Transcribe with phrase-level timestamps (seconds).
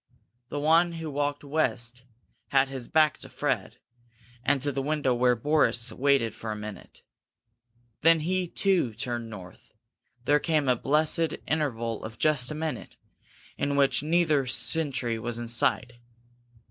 [0.49, 2.05] The one who walked west
[2.47, 3.77] had his back to Fred
[4.43, 7.03] and to the window where Boris waited for a minute.
[8.01, 9.73] Then he, too, turned north.
[10.25, 12.95] Then came a blessed interval of just a minute,
[13.59, 15.93] in which neither sentry was in sight.